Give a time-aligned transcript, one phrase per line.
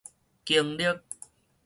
[0.45, 0.99] 經歷